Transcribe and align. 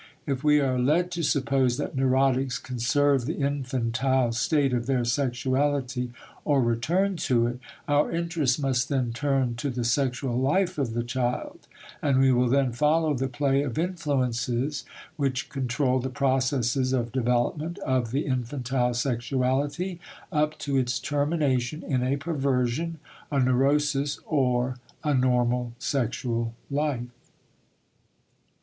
If 0.25 0.43
we 0.43 0.59
are 0.59 0.79
led 0.79 1.11
to 1.11 1.21
suppose 1.21 1.77
that 1.77 1.95
neurotics 1.95 2.57
conserve 2.57 3.27
the 3.27 3.35
infantile 3.37 4.31
state 4.31 4.73
of 4.73 4.87
their 4.87 5.05
sexuality 5.05 6.11
or 6.43 6.59
return 6.59 7.17
to 7.17 7.45
it, 7.45 7.59
our 7.87 8.11
interest 8.11 8.59
must 8.59 8.89
then 8.89 9.13
turn 9.13 9.53
to 9.57 9.69
the 9.69 9.83
sexual 9.83 10.35
life 10.39 10.79
of 10.79 10.95
the 10.95 11.03
child, 11.03 11.67
and 12.01 12.17
we 12.19 12.31
will 12.31 12.47
then 12.49 12.71
follow 12.71 13.13
the 13.13 13.27
play 13.27 13.61
of 13.61 13.77
influences 13.77 14.85
which 15.17 15.49
control 15.49 15.99
the 15.99 16.09
processes 16.09 16.93
of 16.93 17.11
development 17.11 17.77
of 17.85 18.09
the 18.09 18.25
infantile 18.25 18.95
sexuality 18.95 19.99
up 20.31 20.57
to 20.57 20.77
its 20.77 20.97
termination 20.97 21.83
in 21.83 22.01
a 22.01 22.17
perversion, 22.17 22.97
a 23.31 23.39
neurosis 23.39 24.19
or 24.25 24.77
a 25.03 25.13
normal 25.13 25.73
sexual 25.77 26.55
life. 26.71 27.05